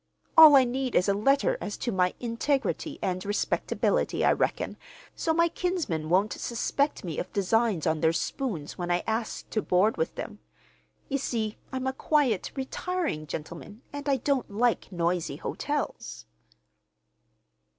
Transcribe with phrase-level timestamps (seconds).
[0.35, 4.77] All I need is a letter as to my integrity and respectability, I reckon,
[5.15, 9.61] so my kinsmen won't suspect me of designs on their spoons when I ask to
[9.61, 10.39] board with them.
[11.07, 16.25] You see, I'm a quiet, retiring gentleman, and I don't like noisy hotels."